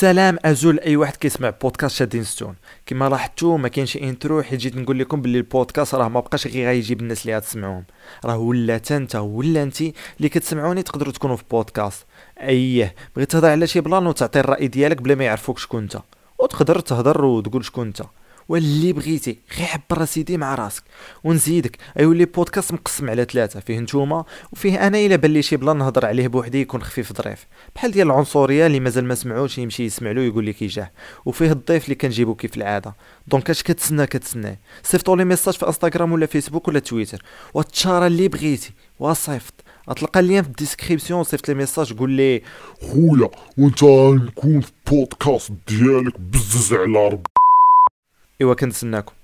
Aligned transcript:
سلام 0.00 0.38
أزول 0.44 0.80
أي 0.80 0.96
واحد 0.96 1.16
كيسمع 1.16 1.50
بودكاست 1.50 1.96
شادين 1.96 2.24
ستون. 2.24 2.54
كما 2.86 3.08
لاحظتوا 3.08 3.58
ما 3.58 3.68
كاينش 3.68 3.96
intro 3.96 4.42
حيت 4.42 4.60
جيت 4.60 4.76
نقول 4.76 4.98
لكم 4.98 5.22
باللي 5.22 5.38
البودكاست 5.38 5.94
راه 5.94 6.08
ما 6.08 6.20
بقاش 6.20 6.46
غير 6.46 6.68
غيجيب 6.68 7.00
الناس 7.00 7.22
اللي 7.22 7.36
غتسمعوهم 7.36 7.84
راه 8.24 8.38
ولا 8.38 8.80
انت 8.90 9.16
ولا 9.16 9.62
انت 9.62 9.80
اللي 9.80 10.28
كتسمعوني 10.28 10.82
تقدروا 10.82 11.12
تكونوا 11.12 11.36
في 11.36 11.44
بودكاست 11.50 12.06
اييه 12.40 12.94
بغيت 13.16 13.30
تهضر 13.30 13.48
على 13.48 13.66
شي 13.66 13.80
plan 13.80 14.06
وتعطي 14.06 14.40
الرأي 14.40 14.68
ديالك 14.68 15.02
بلا 15.02 15.14
ما 15.14 15.24
يعرفوك 15.24 15.58
شكون 15.58 15.82
انت. 15.82 15.98
وتقدر 16.38 16.80
تهضر 16.80 17.24
وتقول 17.24 17.64
شكون 17.64 17.86
انت. 17.86 18.02
واللي 18.48 18.92
بغيتي 18.92 19.38
غير 19.58 19.68
عبر 19.68 20.04
سيدي 20.04 20.36
مع 20.36 20.54
راسك. 20.54 20.82
ونزيدك 21.24 21.76
ايولي 21.98 22.24
بودكاست 22.24 22.72
مقسم 22.72 23.10
على 23.10 23.24
ثلاثة 23.24 23.60
فيه 23.60 23.78
نتوما 23.78 24.24
وفيه 24.52 24.86
أنا 24.86 24.98
إلا 24.98 25.16
بان 25.16 25.32
لي 25.32 25.42
شي 25.42 25.56
plan 25.56 25.76
نهضر 25.78 26.06
عليه 26.06 26.28
بوحدي 26.28 26.60
يكون 26.60 26.82
خفيف 26.82 27.12
ظريف. 27.12 27.46
بحال 27.74 27.90
ديال 27.90 28.06
العنصرية 28.06 28.66
اللي 28.66 28.80
مازال 28.80 29.04
ما 29.04 29.14
سمعوش 29.14 29.58
يمشي 29.58 29.84
يسمع 29.84 30.10
له 30.10 30.22
يقول 30.22 30.46
لك 30.46 30.62
يجاه. 30.62 30.90
وفيه 31.24 31.52
الضيف 31.52 31.84
اللي 31.84 31.94
كنجيبو 31.94 32.34
كيف 32.34 32.56
العادة. 32.56 32.94
donc 33.26 33.50
اش 33.50 33.62
كتسنى 33.62 34.06
كتسنى. 34.06 34.60
صيفطوا 34.82 35.16
لي 35.16 35.24
message 35.24 35.54
في 35.54 35.66
إنستغرام 35.66 36.12
ولا 36.12 36.26
فيسبوك 36.26 36.68
ولا 36.68 36.78
تويتر. 36.78 37.22
وتشارى 37.54 38.06
اللي 38.06 38.28
بغيتي. 38.28 38.72
وصيفط. 38.98 39.54
غتلقى 39.90 40.20
ال 40.20 40.24
lien 40.24 40.42
في 40.42 40.48
ال 40.48 40.54
description 40.54 41.24
صيفط 41.24 41.48
لي 41.48 41.54
message 41.54 41.92
قول 41.92 42.10
لي 42.10 42.42
خويا 42.80 43.30
وإنت 43.58 43.84
نكون 43.84 44.60
في 44.60 44.72
بودكاست 44.90 45.52
ديالك 45.68 46.20
بزز 46.20 46.72
على 46.72 47.08
ربي 47.08 47.37
إيوا 48.40 48.54
كنتسناكم. 48.54 49.17